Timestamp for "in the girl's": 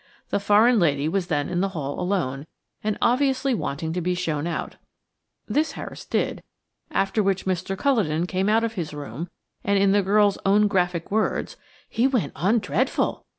9.77-10.39